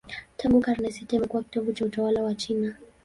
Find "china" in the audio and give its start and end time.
2.35-2.75